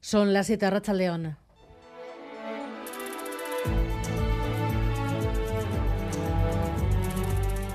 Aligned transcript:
Son 0.00 0.32
las 0.32 0.46
7 0.46 0.70
Racha 0.70 0.94
León. 0.94 1.36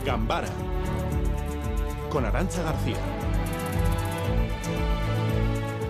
Gambara 0.06 0.48
con 2.10 2.26
Arancha 2.26 2.62
García. 2.64 2.98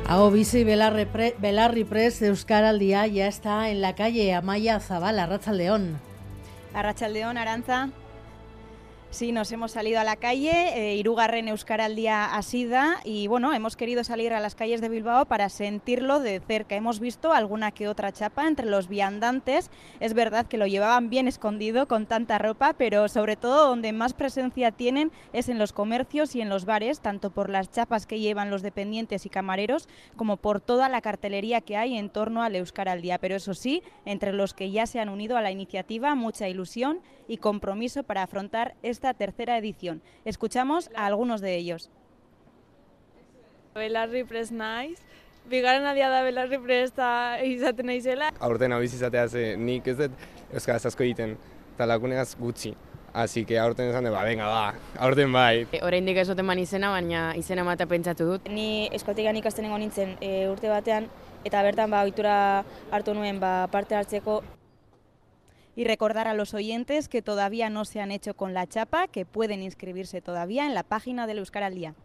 Aovisi 0.07 0.63
Belarri, 0.63 1.05
Pre, 1.05 1.35
Belarri 1.39 1.83
Press 1.83 2.19
de 2.19 2.27
Euskal 2.27 2.65
al 2.65 2.79
Día 2.79 3.07
ya 3.07 3.27
está 3.27 3.69
en 3.69 3.81
la 3.81 3.95
calle 3.95 4.33
Amaya 4.33 4.79
Zabala, 4.79 5.25
Racha 5.25 5.51
León. 5.53 5.99
Arracha 6.73 7.07
León, 7.07 7.37
Aranza. 7.37 7.89
Sí, 9.13 9.31
nos 9.31 9.51
hemos 9.51 9.73
salido 9.73 9.99
a 9.99 10.03
la 10.03 10.15
calle, 10.15 10.51
eh, 10.73 10.95
Irugarren 10.95 11.47
Euskaraldia 11.47 12.33
Asida, 12.33 12.95
y 13.03 13.27
bueno, 13.27 13.53
hemos 13.53 13.75
querido 13.75 14.03
salir 14.03 14.33
a 14.33 14.39
las 14.39 14.55
calles 14.55 14.81
de 14.81 14.89
Bilbao 14.89 15.25
para 15.27 15.49
sentirlo 15.49 16.19
de 16.19 16.39
cerca. 16.39 16.73
Hemos 16.73 16.99
visto 16.99 17.31
alguna 17.31 17.69
que 17.69 17.87
otra 17.87 18.11
chapa 18.11 18.47
entre 18.47 18.65
los 18.65 18.87
viandantes. 18.87 19.69
Es 19.99 20.15
verdad 20.15 20.47
que 20.47 20.57
lo 20.57 20.65
llevaban 20.65 21.11
bien 21.11 21.27
escondido 21.27 21.87
con 21.87 22.07
tanta 22.07 22.39
ropa, 22.39 22.73
pero 22.73 23.07
sobre 23.07 23.35
todo 23.35 23.67
donde 23.67 23.93
más 23.93 24.15
presencia 24.15 24.71
tienen 24.71 25.11
es 25.31 25.47
en 25.47 25.59
los 25.59 25.73
comercios 25.73 26.35
y 26.35 26.41
en 26.41 26.49
los 26.49 26.65
bares, 26.65 26.99
tanto 26.99 27.29
por 27.29 27.51
las 27.51 27.69
chapas 27.69 28.07
que 28.07 28.19
llevan 28.19 28.49
los 28.49 28.63
dependientes 28.63 29.27
y 29.27 29.29
camareros, 29.29 29.87
como 30.15 30.37
por 30.37 30.59
toda 30.59 30.89
la 30.89 31.01
cartelería 31.01 31.61
que 31.61 31.77
hay 31.77 31.97
en 31.97 32.09
torno 32.09 32.41
al 32.41 32.55
Euskaraldia. 32.55 33.19
Pero 33.19 33.35
eso 33.35 33.53
sí, 33.53 33.83
entre 34.05 34.33
los 34.33 34.55
que 34.55 34.71
ya 34.71 34.87
se 34.87 34.99
han 34.99 35.09
unido 35.09 35.37
a 35.37 35.41
la 35.41 35.51
iniciativa, 35.51 36.15
mucha 36.15 36.49
ilusión 36.49 36.99
y 37.27 37.37
compromiso 37.37 38.03
para 38.03 38.23
afrontar 38.23 38.75
esta 39.03 39.13
tercera 39.13 39.57
edición. 39.57 40.01
Escuchamos 40.23 40.89
a 40.95 41.05
algunos 41.05 41.41
de 41.41 41.57
ellos. 41.57 41.89
Belarri 43.75 44.23
prest 44.23 44.53
naiz, 44.53 45.01
bigarren 45.49 45.83
adia 45.83 46.07
da 46.07 46.21
belarri 46.23 46.57
presta 46.63 47.35
izaten 47.43 47.89
naizela. 47.91 48.29
Aurten 48.39 48.71
abiz 48.71 48.93
izatea 48.93 49.27
ze 49.27 49.57
nik 49.57 49.89
ez 49.91 49.97
dut 49.97 50.15
euskaraz 50.53 50.85
asko 50.85 51.03
egiten, 51.03 51.35
eta 51.73 51.89
laguneaz 51.89 52.37
gutxi. 52.39 52.77
Así 53.11 53.43
que 53.43 53.59
aurten 53.59 53.91
esan 53.91 54.07
dut, 54.07 54.13
ba, 54.13 54.23
venga, 54.23 54.47
ba, 54.47 54.73
aurten 55.03 55.33
bai. 55.33 55.67
E, 55.73 55.83
Oraindik 55.83 56.23
ez 56.23 56.27
dut 56.31 56.39
eman 56.39 56.63
izena, 56.63 56.95
baina 56.95 57.35
izena 57.35 57.67
ematea 57.67 57.91
pentsatu 57.91 58.31
dut. 58.31 58.47
Ni 58.47 58.87
eskotigan 58.95 59.35
ikasten 59.35 59.67
nintzen 59.67 60.15
e, 60.21 60.47
urte 60.47 60.71
batean, 60.71 61.11
eta 61.43 61.61
bertan 61.67 61.91
ba, 61.91 62.05
ohitura 62.07 62.63
hartu 62.89 63.19
nuen 63.19 63.43
ba, 63.43 63.67
parte 63.67 63.99
hartzeko 63.99 64.43
Y 65.75 65.85
recordar 65.85 66.27
a 66.27 66.33
los 66.33 66.53
oyentes 66.53 67.09
que 67.09 67.21
todavía 67.21 67.69
no 67.69 67.85
se 67.85 67.99
han 67.99 68.11
hecho 68.11 68.35
con 68.35 68.53
la 68.53 68.67
chapa, 68.67 69.07
que 69.07 69.25
pueden 69.25 69.63
inscribirse 69.63 70.21
todavía 70.21 70.65
en 70.65 70.73
la 70.73 70.83
página 70.83 71.25
del 71.25 71.39
Euskara 71.39 71.67
al 71.67 71.75
Día. 71.75 71.95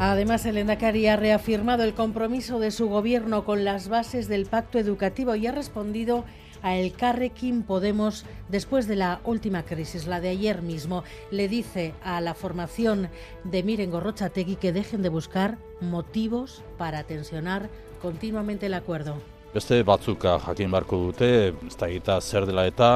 Además, 0.00 0.46
el 0.46 0.56
Endacari 0.58 1.08
ha 1.08 1.16
reafirmado 1.16 1.82
el 1.82 1.92
compromiso 1.92 2.60
de 2.60 2.70
su 2.70 2.88
gobierno 2.88 3.44
con 3.44 3.64
las 3.64 3.88
bases 3.88 4.28
del 4.28 4.46
pacto 4.46 4.78
educativo 4.78 5.34
y 5.34 5.48
ha 5.48 5.52
respondido 5.52 6.24
a 6.62 6.76
El 6.76 6.92
Carrequín 6.92 7.62
Podemos 7.62 8.24
después 8.48 8.86
de 8.86 8.96
la 8.96 9.20
última 9.24 9.64
crisis, 9.64 10.06
la 10.06 10.20
de 10.20 10.30
ayer 10.30 10.62
mismo. 10.62 11.04
Le 11.30 11.48
dice 11.48 11.94
a 12.02 12.20
la 12.20 12.34
formación 12.34 13.08
de 13.44 13.62
Miren 13.62 13.90
Gorrochategui 13.90 14.56
que 14.56 14.72
dejen 14.72 15.02
de 15.02 15.08
buscar 15.08 15.58
motivos 15.80 16.62
para 16.76 17.04
tensionar 17.04 17.68
continuamente 18.00 18.66
el 18.66 18.74
acuerdo. 18.74 19.16
Beste 19.48 19.78
batzuk 19.80 20.26
jakin 20.44 20.68
barko 20.68 20.98
dute, 21.06 21.28
ez 21.64 22.00
da 22.04 22.18
zer 22.20 22.44
dela 22.44 22.66
eta 22.68 22.88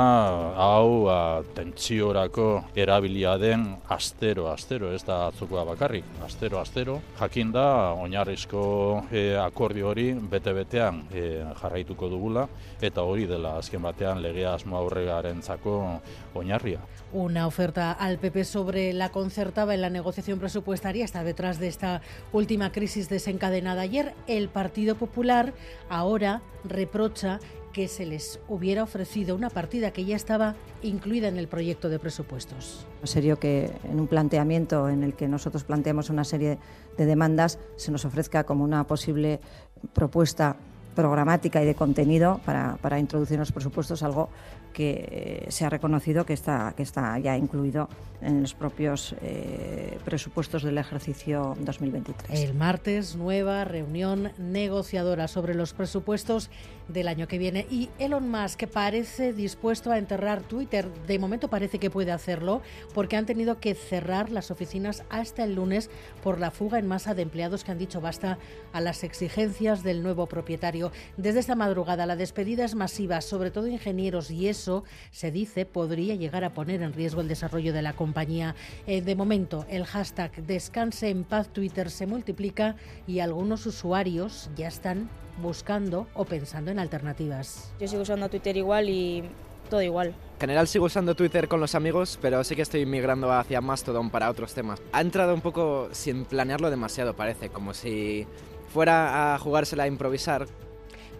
hau 0.60 1.08
a, 1.08 1.40
tentsiorako 1.56 2.48
erabilia 2.76 3.38
den 3.40 3.64
astero, 3.88 4.50
astero, 4.52 4.90
ez 4.92 5.00
da 5.02 5.30
atzukoa 5.30 5.64
bakarrik, 5.64 6.04
astero, 6.26 6.58
astero. 6.60 6.98
Jakin 7.18 7.54
da, 7.56 7.94
oinarrizko 7.96 9.06
e, 9.10 9.32
akordio 9.40 9.88
hori 9.94 10.10
bete-betean 10.12 11.06
e, 11.08 11.22
jarraituko 11.62 12.10
dugula, 12.12 12.44
eta 12.82 13.00
hori 13.00 13.24
dela 13.30 13.56
azken 13.56 13.80
batean 13.88 14.20
legea 14.20 14.52
asmo 14.52 14.76
aurregarentzako 14.76 15.78
oinarria. 16.34 16.84
Una 17.14 17.46
oferta 17.46 17.92
al 17.92 18.18
PP 18.18 18.44
sobre 18.44 18.92
la 18.92 19.08
concertada 19.08 19.72
en 19.72 19.80
la 19.80 19.90
negociación 19.90 20.38
presupuestaria 20.38 21.04
está 21.04 21.24
detrás 21.24 21.58
de 21.58 21.68
esta 21.68 22.02
última 22.30 22.72
crisis 22.72 23.08
desencadenada 23.08 23.80
ayer. 23.82 24.14
El 24.26 24.50
Partido 24.50 24.96
Popular 24.96 25.54
ahora 25.88 26.41
reprocha 26.64 27.40
que 27.72 27.88
se 27.88 28.04
les 28.04 28.38
hubiera 28.48 28.82
ofrecido 28.82 29.34
una 29.34 29.50
partida 29.50 29.92
que 29.92 30.04
ya 30.04 30.14
estaba 30.14 30.54
incluida 30.82 31.28
en 31.28 31.38
el 31.38 31.48
proyecto 31.48 31.88
de 31.88 31.98
presupuestos. 31.98 32.86
Serio 33.04 33.38
que 33.38 33.72
en 33.84 33.98
un 33.98 34.06
planteamiento 34.06 34.88
en 34.88 35.02
el 35.02 35.14
que 35.14 35.26
nosotros 35.26 35.64
planteamos 35.64 36.10
una 36.10 36.24
serie 36.24 36.58
de 36.98 37.06
demandas 37.06 37.58
se 37.76 37.90
nos 37.90 38.04
ofrezca 38.04 38.44
como 38.44 38.62
una 38.62 38.86
posible 38.86 39.40
propuesta 39.94 40.56
programática 40.94 41.62
y 41.62 41.66
de 41.66 41.74
contenido 41.74 42.40
para, 42.44 42.76
para 42.80 42.98
introducir 42.98 43.38
los 43.38 43.52
presupuestos 43.52 44.02
algo 44.02 44.28
que 44.72 45.46
se 45.48 45.64
ha 45.64 45.70
reconocido 45.70 46.24
que 46.24 46.32
está, 46.32 46.72
que 46.76 46.82
está 46.82 47.18
ya 47.18 47.36
incluido 47.36 47.88
en 48.20 48.40
los 48.42 48.54
propios 48.54 49.14
eh, 49.20 49.98
presupuestos 50.04 50.62
del 50.62 50.78
ejercicio 50.78 51.56
2023. 51.60 52.40
El 52.40 52.54
martes, 52.54 53.16
nueva 53.16 53.64
reunión 53.64 54.32
negociadora 54.38 55.28
sobre 55.28 55.54
los 55.54 55.72
presupuestos 55.72 56.50
del 56.88 57.08
año 57.08 57.28
que 57.28 57.38
viene 57.38 57.66
y 57.70 57.90
Elon 57.98 58.28
Musk 58.30 58.66
parece 58.66 59.32
dispuesto 59.32 59.90
a 59.90 59.98
enterrar 59.98 60.42
Twitter. 60.42 60.88
De 61.06 61.18
momento 61.18 61.48
parece 61.48 61.78
que 61.78 61.90
puede 61.90 62.12
hacerlo 62.12 62.62
porque 62.94 63.16
han 63.16 63.26
tenido 63.26 63.60
que 63.60 63.74
cerrar 63.74 64.30
las 64.30 64.50
oficinas 64.50 65.04
hasta 65.10 65.44
el 65.44 65.54
lunes 65.54 65.90
por 66.22 66.38
la 66.38 66.50
fuga 66.50 66.78
en 66.78 66.86
masa 66.86 67.14
de 67.14 67.22
empleados 67.22 67.64
que 67.64 67.72
han 67.72 67.78
dicho 67.78 68.00
basta 68.00 68.38
a 68.72 68.80
las 68.80 69.04
exigencias 69.04 69.82
del 69.82 70.02
nuevo 70.02 70.26
propietario. 70.26 70.81
Desde 71.16 71.40
esta 71.40 71.54
madrugada 71.54 72.06
la 72.06 72.16
despedida 72.16 72.64
es 72.64 72.74
masiva, 72.74 73.20
sobre 73.20 73.50
todo 73.50 73.68
ingenieros 73.68 74.30
y 74.30 74.48
eso 74.48 74.84
se 75.10 75.30
dice 75.30 75.66
podría 75.66 76.14
llegar 76.14 76.42
a 76.42 76.54
poner 76.54 76.82
en 76.82 76.92
riesgo 76.92 77.20
el 77.20 77.28
desarrollo 77.28 77.72
de 77.72 77.82
la 77.82 77.92
compañía. 77.92 78.56
Eh, 78.86 79.02
de 79.02 79.14
momento 79.14 79.66
el 79.68 79.84
hashtag 79.84 80.32
descanse 80.46 81.10
en 81.10 81.24
paz 81.24 81.48
Twitter 81.48 81.90
se 81.90 82.06
multiplica 82.06 82.76
y 83.06 83.20
algunos 83.20 83.66
usuarios 83.66 84.50
ya 84.56 84.68
están 84.68 85.10
buscando 85.40 86.06
o 86.14 86.24
pensando 86.24 86.70
en 86.70 86.78
alternativas. 86.78 87.72
Yo 87.78 87.88
sigo 87.88 88.02
usando 88.02 88.28
Twitter 88.28 88.56
igual 88.56 88.88
y 88.88 89.24
todo 89.70 89.82
igual. 89.82 90.08
En 90.08 90.40
general 90.40 90.68
sigo 90.68 90.86
usando 90.86 91.14
Twitter 91.14 91.48
con 91.48 91.60
los 91.60 91.74
amigos, 91.74 92.18
pero 92.20 92.42
sí 92.44 92.56
que 92.56 92.62
estoy 92.62 92.84
migrando 92.84 93.32
hacia 93.32 93.60
Mastodon 93.60 94.10
para 94.10 94.28
otros 94.28 94.54
temas. 94.54 94.82
Ha 94.92 95.00
entrado 95.00 95.34
un 95.34 95.40
poco 95.40 95.88
sin 95.92 96.24
planearlo 96.24 96.68
demasiado, 96.68 97.14
parece, 97.14 97.48
como 97.48 97.72
si 97.72 98.26
fuera 98.68 99.34
a 99.34 99.38
jugársela 99.38 99.84
a 99.84 99.86
improvisar. 99.86 100.46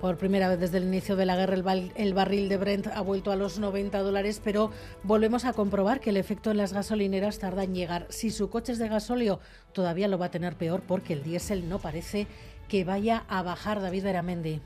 Por 0.03 0.19
primera 0.19 0.49
vez 0.49 0.59
desde 0.59 0.79
el 0.79 0.85
inicio 0.89 1.15
de 1.15 1.27
la 1.27 1.37
guerra, 1.37 1.55
el, 1.55 2.13
barril 2.13 2.49
de 2.49 2.57
Brent 2.57 2.89
ha 2.89 3.01
vuelto 3.03 3.31
a 3.31 3.37
los 3.37 3.61
90 3.61 4.01
dólares, 4.01 4.41
pero 4.43 4.73
volvemos 5.05 5.45
a 5.45 5.53
comprobar 5.53 6.01
que 6.01 6.11
el 6.11 6.17
efecto 6.17 6.51
en 6.51 6.57
las 6.57 6.73
gasolineras 6.73 7.39
tarda 7.39 7.63
en 7.63 7.73
llegar. 7.73 8.09
Si 8.09 8.33
su 8.33 8.51
coche 8.51 8.73
es 8.73 8.81
de 8.81 8.89
gasóleo, 8.89 9.39
todavía 9.73 10.09
lo 10.09 10.19
va 10.19 10.27
a 10.27 10.31
tener 10.33 10.57
peor 10.57 10.83
porque 10.89 11.13
el 11.13 11.23
diésel 11.23 11.69
no 11.69 11.79
parece 11.79 12.27
que 12.67 12.83
vaya 12.83 13.25
a 13.29 13.45
bajar 13.45 13.81
David 13.81 14.03
Beramendi. 14.03 14.61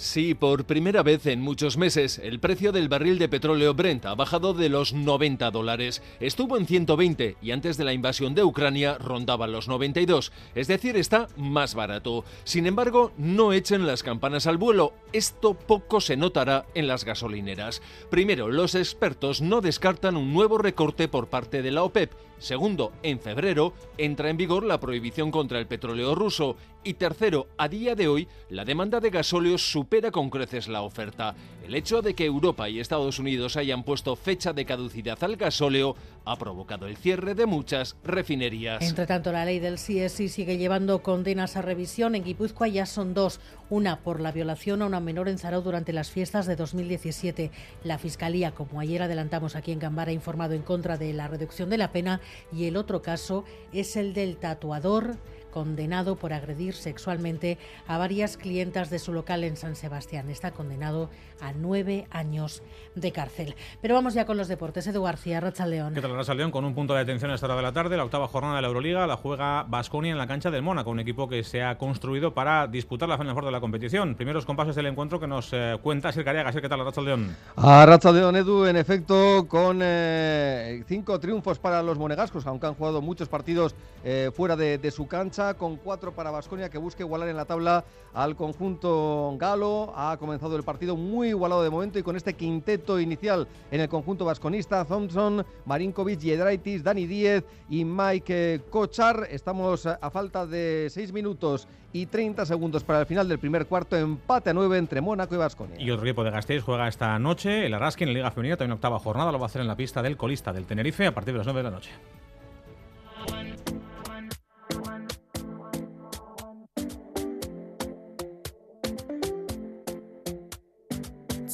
Sí, 0.00 0.32
por 0.32 0.64
primera 0.64 1.02
vez 1.02 1.26
en 1.26 1.42
muchos 1.42 1.76
meses, 1.76 2.18
el 2.24 2.40
precio 2.40 2.72
del 2.72 2.88
barril 2.88 3.18
de 3.18 3.28
petróleo 3.28 3.74
Brent 3.74 4.06
ha 4.06 4.14
bajado 4.14 4.54
de 4.54 4.70
los 4.70 4.94
90 4.94 5.50
dólares. 5.50 6.00
Estuvo 6.20 6.56
en 6.56 6.66
120 6.66 7.36
y 7.42 7.50
antes 7.50 7.76
de 7.76 7.84
la 7.84 7.92
invasión 7.92 8.34
de 8.34 8.42
Ucrania 8.42 8.96
rondaba 8.96 9.46
los 9.46 9.68
92, 9.68 10.32
es 10.54 10.68
decir, 10.68 10.96
está 10.96 11.28
más 11.36 11.74
barato. 11.74 12.24
Sin 12.44 12.66
embargo, 12.66 13.12
no 13.18 13.52
echen 13.52 13.86
las 13.86 14.02
campanas 14.02 14.46
al 14.46 14.56
vuelo. 14.56 14.94
Esto 15.12 15.52
poco 15.52 16.00
se 16.00 16.16
notará 16.16 16.64
en 16.74 16.88
las 16.88 17.04
gasolineras. 17.04 17.82
Primero, 18.08 18.48
los 18.48 18.74
expertos 18.74 19.42
no 19.42 19.60
descartan 19.60 20.16
un 20.16 20.32
nuevo 20.32 20.56
recorte 20.56 21.08
por 21.08 21.28
parte 21.28 21.60
de 21.60 21.72
la 21.72 21.82
OPEP. 21.82 22.10
Segundo, 22.40 22.92
en 23.02 23.20
febrero 23.20 23.74
entra 23.98 24.30
en 24.30 24.38
vigor 24.38 24.64
la 24.64 24.80
prohibición 24.80 25.30
contra 25.30 25.58
el 25.58 25.66
petróleo 25.66 26.14
ruso. 26.14 26.56
Y 26.82 26.94
tercero, 26.94 27.48
a 27.58 27.68
día 27.68 27.94
de 27.94 28.08
hoy, 28.08 28.26
la 28.48 28.64
demanda 28.64 29.00
de 29.00 29.10
gasóleo 29.10 29.58
supera 29.58 30.10
con 30.10 30.30
creces 30.30 30.66
la 30.66 30.80
oferta. 30.80 31.34
El 31.62 31.74
hecho 31.74 32.00
de 32.00 32.14
que 32.14 32.24
Europa 32.24 32.70
y 32.70 32.80
Estados 32.80 33.18
Unidos 33.18 33.58
hayan 33.58 33.84
puesto 33.84 34.16
fecha 34.16 34.54
de 34.54 34.64
caducidad 34.64 35.22
al 35.22 35.36
gasóleo 35.36 35.94
ha 36.24 36.36
provocado 36.36 36.86
el 36.86 36.96
cierre 36.96 37.34
de 37.34 37.44
muchas 37.44 37.96
refinerías. 38.02 38.82
Entre 38.82 39.06
tanto, 39.06 39.32
la 39.32 39.44
ley 39.44 39.58
del 39.58 39.74
CSI 39.74 40.30
sigue 40.30 40.56
llevando 40.56 41.02
condenas 41.02 41.56
a 41.56 41.62
revisión. 41.62 42.14
En 42.14 42.24
Guipúzcoa 42.24 42.68
ya 42.68 42.86
son 42.86 43.12
dos. 43.12 43.40
Una 43.68 44.00
por 44.00 44.20
la 44.20 44.32
violación 44.32 44.80
a 44.80 44.86
una 44.86 45.00
menor 45.00 45.28
en 45.28 45.38
Zarau 45.38 45.62
durante 45.62 45.92
las 45.92 46.10
fiestas 46.10 46.46
de 46.46 46.56
2017. 46.56 47.50
La 47.84 47.98
Fiscalía, 47.98 48.52
como 48.52 48.80
ayer 48.80 49.02
adelantamos 49.02 49.54
aquí 49.54 49.72
en 49.72 49.78
Gambara, 49.78 50.10
ha 50.10 50.14
informado 50.14 50.54
en 50.54 50.62
contra 50.62 50.96
de 50.96 51.12
la 51.12 51.28
reducción 51.28 51.68
de 51.68 51.78
la 51.78 51.92
pena. 51.92 52.20
Y 52.52 52.66
el 52.66 52.76
otro 52.76 53.02
caso 53.02 53.44
es 53.72 53.96
el 53.96 54.14
del 54.14 54.36
tatuador 54.36 55.16
condenado 55.50 56.16
por 56.16 56.32
agredir 56.32 56.74
sexualmente 56.74 57.58
a 57.86 57.98
varias 57.98 58.36
clientas 58.36 58.90
de 58.90 58.98
su 58.98 59.12
local 59.12 59.44
en 59.44 59.56
San 59.56 59.76
Sebastián. 59.76 60.30
Está 60.30 60.52
condenado 60.52 61.10
a 61.40 61.52
nueve 61.52 62.06
años 62.10 62.62
de 62.94 63.12
cárcel. 63.12 63.54
Pero 63.80 63.94
vamos 63.94 64.14
ya 64.14 64.26
con 64.26 64.36
los 64.36 64.48
deportes. 64.48 64.86
Edu 64.86 65.02
García, 65.02 65.40
Racha 65.40 65.66
León. 65.66 65.94
¿Qué 65.94 66.00
tal, 66.00 66.14
Racha 66.14 66.34
León? 66.34 66.50
Con 66.50 66.64
un 66.64 66.74
punto 66.74 66.94
de 66.94 67.00
atención 67.00 67.30
a 67.30 67.34
esta 67.34 67.46
hora 67.46 67.56
de 67.56 67.62
la 67.62 67.72
tarde, 67.72 67.96
la 67.96 68.04
octava 68.04 68.28
jornada 68.28 68.56
de 68.56 68.62
la 68.62 68.68
Euroliga 68.68 69.06
la 69.06 69.16
juega 69.16 69.64
Basconia 69.64 70.12
en 70.12 70.18
la 70.18 70.26
cancha 70.26 70.50
del 70.50 70.62
Mónaco, 70.62 70.90
un 70.90 71.00
equipo 71.00 71.28
que 71.28 71.42
se 71.42 71.62
ha 71.62 71.78
construido 71.78 72.34
para 72.34 72.66
disputar 72.66 73.08
la 73.08 73.18
Final 73.18 73.34
de 73.34 73.50
la 73.50 73.60
competición. 73.60 74.14
Primeros 74.14 74.44
compases 74.44 74.74
del 74.74 74.86
encuentro 74.86 75.20
que 75.20 75.26
nos 75.26 75.50
eh, 75.52 75.78
cuenta 75.82 76.12
Sir 76.12 76.24
Cariaga. 76.24 76.52
¿Qué 76.52 76.68
tal, 76.68 76.84
Racha 76.84 77.00
León? 77.00 77.36
A 77.56 77.86
Racha 77.86 78.12
León, 78.12 78.36
Edu, 78.36 78.66
en 78.66 78.76
efecto, 78.76 79.46
con 79.48 79.80
eh, 79.82 80.82
cinco 80.86 81.18
triunfos 81.20 81.58
para 81.58 81.82
los 81.82 81.98
monegascos, 81.98 82.46
aunque 82.46 82.66
han 82.66 82.74
jugado 82.74 83.00
muchos 83.00 83.28
partidos 83.28 83.74
eh, 84.04 84.30
fuera 84.34 84.56
de, 84.56 84.78
de, 84.78 84.90
su 84.90 85.06
cancha, 85.06 85.39
con 85.56 85.76
cuatro 85.76 86.12
para 86.14 86.30
Basconia 86.30 86.68
que 86.68 86.78
busca 86.78 87.02
igualar 87.02 87.28
en 87.28 87.36
la 87.36 87.44
tabla 87.44 87.84
al 88.12 88.36
conjunto 88.36 89.34
galo. 89.38 89.92
Ha 89.96 90.16
comenzado 90.18 90.56
el 90.56 90.62
partido 90.62 90.96
muy 90.96 91.28
igualado 91.28 91.62
de 91.62 91.70
momento 91.70 91.98
y 91.98 92.02
con 92.02 92.16
este 92.16 92.34
quinteto 92.34 93.00
inicial 93.00 93.48
en 93.70 93.80
el 93.80 93.88
conjunto 93.88 94.24
vasconista, 94.24 94.84
Thompson, 94.84 95.44
Marinkovic, 95.64 96.20
Yedraitis, 96.20 96.84
Dani 96.84 97.06
Díez 97.06 97.44
y 97.68 97.84
Mike 97.84 98.62
Kochar. 98.70 99.26
Estamos 99.30 99.86
a 99.86 100.10
falta 100.10 100.46
de 100.46 100.88
6 100.90 101.12
minutos 101.12 101.66
y 101.92 102.06
30 102.06 102.46
segundos 102.46 102.84
para 102.84 103.00
el 103.00 103.06
final 103.06 103.28
del 103.28 103.38
primer 103.38 103.66
cuarto, 103.66 103.96
empate 103.96 104.50
a 104.50 104.54
9 104.54 104.78
entre 104.78 105.00
Mónaco 105.00 105.34
y 105.34 105.38
Vasconia. 105.38 105.76
Y 105.80 105.90
otro 105.90 106.06
equipo 106.06 106.22
de 106.22 106.30
Gasteiz 106.30 106.62
juega 106.62 106.86
esta 106.86 107.18
noche, 107.18 107.66
el 107.66 107.74
Araski 107.74 108.04
en 108.04 108.10
la 108.10 108.14
Liga 108.14 108.30
Femenina, 108.30 108.56
también 108.56 108.74
octava 108.74 108.98
jornada, 108.98 109.32
lo 109.32 109.38
va 109.38 109.46
a 109.46 109.46
hacer 109.46 109.62
en 109.62 109.68
la 109.68 109.76
pista 109.76 110.02
del 110.02 110.16
colista 110.16 110.52
del 110.52 110.66
Tenerife 110.66 111.06
a 111.06 111.14
partir 111.14 111.34
de 111.34 111.38
las 111.38 111.46
9 111.46 111.58
de 111.60 111.64
la 111.64 111.70
noche. 111.70 111.90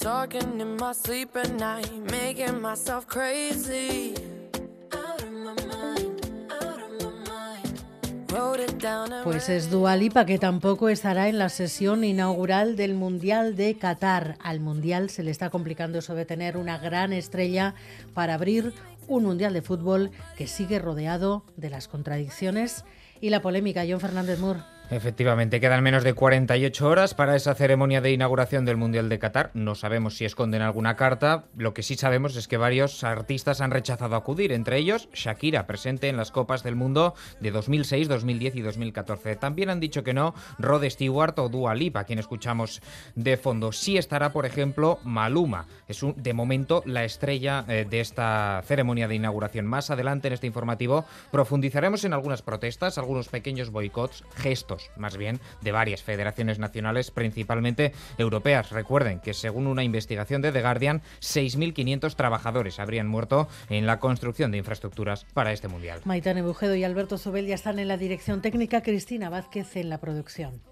Talking 0.00 0.60
in 0.60 0.76
my 0.76 0.92
sleep 0.92 1.36
at 1.36 1.50
night, 1.58 1.90
making 2.10 2.60
myself 2.60 3.06
crazy. 3.06 4.14
Pues 9.24 9.48
es 9.48 9.70
Dualipa 9.70 10.26
que 10.26 10.38
tampoco 10.38 10.88
estará 10.88 11.28
en 11.28 11.38
la 11.38 11.48
sesión 11.48 12.04
inaugural 12.04 12.76
del 12.76 12.94
Mundial 12.94 13.56
de 13.56 13.76
Qatar. 13.76 14.36
Al 14.40 14.60
Mundial 14.60 15.10
se 15.10 15.22
le 15.22 15.30
está 15.30 15.50
complicando 15.50 15.98
eso 15.98 16.14
de 16.14 16.26
tener 16.26 16.56
una 16.56 16.78
gran 16.78 17.12
estrella 17.12 17.74
para 18.14 18.34
abrir 18.34 18.74
un 19.08 19.24
Mundial 19.24 19.54
de 19.54 19.62
fútbol 19.62 20.10
que 20.36 20.46
sigue 20.46 20.78
rodeado 20.78 21.44
de 21.56 21.70
las 21.70 21.88
contradicciones 21.88 22.84
y 23.20 23.30
la 23.30 23.40
polémica. 23.40 23.84
John 23.88 24.00
Fernández 24.00 24.38
Moore. 24.38 24.75
Efectivamente, 24.88 25.58
quedan 25.58 25.82
menos 25.82 26.04
de 26.04 26.14
48 26.14 26.88
horas 26.88 27.12
para 27.12 27.34
esa 27.34 27.56
ceremonia 27.56 28.00
de 28.00 28.12
inauguración 28.12 28.64
del 28.64 28.76
Mundial 28.76 29.08
de 29.08 29.18
Qatar. 29.18 29.50
No 29.52 29.74
sabemos 29.74 30.16
si 30.16 30.24
esconden 30.24 30.62
alguna 30.62 30.94
carta. 30.94 31.46
Lo 31.56 31.74
que 31.74 31.82
sí 31.82 31.96
sabemos 31.96 32.36
es 32.36 32.46
que 32.46 32.56
varios 32.56 33.02
artistas 33.02 33.60
han 33.60 33.72
rechazado 33.72 34.14
acudir, 34.14 34.52
entre 34.52 34.78
ellos 34.78 35.08
Shakira, 35.12 35.66
presente 35.66 36.08
en 36.08 36.16
las 36.16 36.30
Copas 36.30 36.62
del 36.62 36.76
Mundo 36.76 37.14
de 37.40 37.50
2006, 37.50 38.06
2010 38.06 38.54
y 38.54 38.60
2014. 38.62 39.34
También 39.34 39.70
han 39.70 39.80
dicho 39.80 40.04
que 40.04 40.14
no 40.14 40.34
Rod 40.60 40.84
Stewart 40.88 41.36
o 41.40 41.48
Dua 41.48 41.74
Lipa, 41.74 42.04
quien 42.04 42.20
escuchamos 42.20 42.80
de 43.16 43.36
fondo. 43.36 43.72
Sí 43.72 43.98
estará, 43.98 44.32
por 44.32 44.46
ejemplo, 44.46 45.00
Maluma. 45.02 45.66
Es 45.88 46.04
un, 46.04 46.14
de 46.16 46.32
momento 46.32 46.84
la 46.86 47.02
estrella 47.02 47.64
eh, 47.66 47.86
de 47.90 47.98
esta 47.98 48.62
ceremonia 48.64 49.08
de 49.08 49.16
inauguración. 49.16 49.66
Más 49.66 49.90
adelante 49.90 50.28
en 50.28 50.34
este 50.34 50.46
informativo 50.46 51.04
profundizaremos 51.32 52.04
en 52.04 52.12
algunas 52.12 52.42
protestas, 52.42 52.98
algunos 52.98 53.26
pequeños 53.26 53.70
boicots, 53.70 54.22
gestos 54.36 54.75
más 54.96 55.16
bien 55.16 55.40
de 55.62 55.72
varias 55.72 56.02
federaciones 56.02 56.58
nacionales, 56.58 57.10
principalmente 57.10 57.92
europeas. 58.18 58.70
Recuerden 58.70 59.20
que 59.20 59.34
según 59.34 59.66
una 59.66 59.84
investigación 59.84 60.42
de 60.42 60.52
The 60.52 60.62
Guardian, 60.62 61.02
6.500 61.20 62.14
trabajadores 62.14 62.78
habrían 62.80 63.08
muerto 63.08 63.48
en 63.68 63.86
la 63.86 63.98
construcción 63.98 64.50
de 64.50 64.58
infraestructuras 64.58 65.24
para 65.34 65.52
este 65.52 65.68
mundial. 65.68 66.00
Maitane 66.04 66.42
Bujedo 66.42 66.74
y 66.74 66.84
Alberto 66.84 67.18
Sobel 67.18 67.46
ya 67.46 67.54
están 67.54 67.78
en 67.78 67.88
la 67.88 67.96
dirección 67.96 68.42
técnica, 68.42 68.82
Cristina 68.82 69.30
Vázquez 69.30 69.76
en 69.76 69.90
la 69.90 69.98
producción. 69.98 70.62